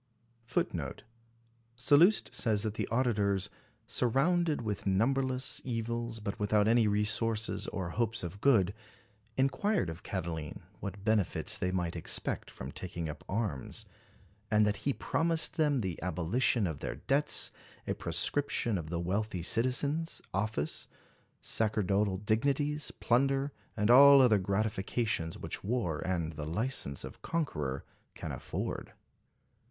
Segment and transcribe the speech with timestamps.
[0.25, 7.67] *> Sallust says that the auditors '* surrounded with numberless evils, but without any resources
[7.67, 8.73] or hopes of good,"
[9.37, 13.85] inquired of Catiline what benefits they might expect from taking up arms
[14.49, 17.51] and that he'' promised them abolition of their debts,
[17.85, 20.87] a proscription of the wealthy citizens, ofllce,
[21.41, 28.31] sacerdotal dignities, plunder, and all other gratifications which war, and the license of conqueror can
[28.31, 28.93] afford."